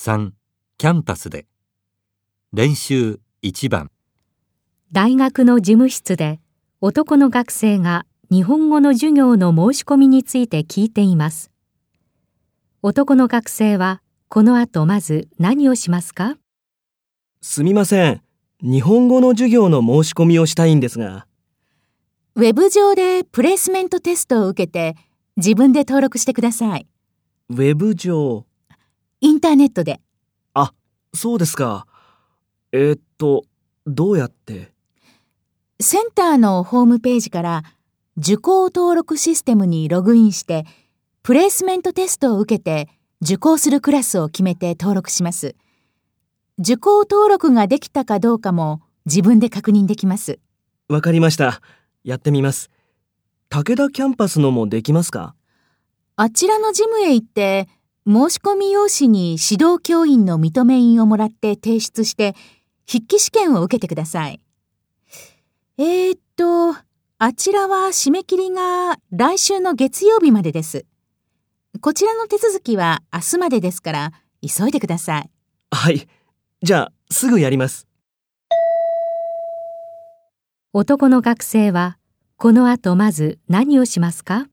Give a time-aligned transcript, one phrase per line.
[0.00, 0.30] 3
[0.78, 1.46] キャンパスで
[2.52, 3.90] 練習1番
[4.92, 6.38] 大学の事務室で
[6.80, 11.50] 男の学生が日本語の授業の申し込みについて聞いています
[12.80, 16.36] 男の学生はこの後まず何をしますか？
[17.40, 18.22] すみません。
[18.62, 21.26] 日本語の授業の申し込みをしたいんですが。
[22.36, 24.94] ウェブ上でプレイスメントテストを受けて
[25.36, 26.86] 自分で登録してください。
[27.48, 28.44] ウェブ上。
[29.20, 30.00] インターネットで。
[30.54, 30.72] あ、
[31.14, 31.86] そうですか。
[32.72, 33.44] えーっと、
[33.86, 34.72] どうやって？
[35.80, 37.62] センターのホームページから
[38.16, 40.66] 受講登録システムにログインして
[41.22, 42.88] プレイスメントテストを受けて
[43.22, 45.54] 受講するクラスを決めて登録します。
[46.58, 50.40] 受講登録ができたかどうかも自分で確認できます。
[50.88, 51.60] わかりました。
[52.04, 52.70] やってみます。
[53.48, 55.34] 武田キャンパスのもできますか？
[56.16, 57.68] あちらのジムへ行って
[58.08, 62.34] 申し込み用紙に指導教員の認め印をもらって提出して
[62.90, 64.40] 筆記試験を受けてください。
[65.76, 66.74] えー、っと、
[67.18, 70.86] あちらは締め切りが来週の月曜日までです。
[71.82, 75.30] こちらの手続きは明日までですから急いでください。
[75.70, 76.08] はい。
[76.62, 77.86] じゃあ、すぐやります。
[80.72, 81.98] 男の学生は
[82.36, 84.46] この後まず何をしますか？